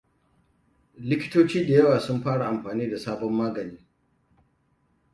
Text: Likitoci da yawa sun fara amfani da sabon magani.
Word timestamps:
Likitoci 1.07 1.65
da 1.67 1.73
yawa 1.73 1.99
sun 1.99 2.21
fara 2.21 2.47
amfani 2.47 2.89
da 2.91 2.97
sabon 2.99 3.33
magani. 3.33 3.87